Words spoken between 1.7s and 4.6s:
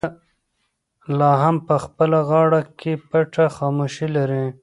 خپله غاړه کې پټه خاموشي لري.